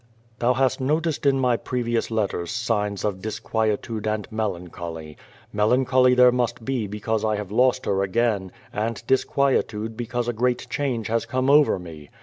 [0.39, 5.15] Thou hast noticed in my previous letters signs of disquie tude and melancholy.
[5.53, 10.65] Melancholy there must be because I have lost her again, and disquietude l)ecausc a great
[10.71, 12.09] change has come over me.